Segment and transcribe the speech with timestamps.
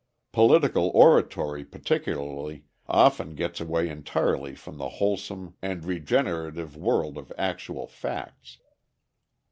[0.31, 7.85] Political oratory, particularly, often gets away entirely from the wholesome and regenerative world of actual
[7.85, 8.57] facts.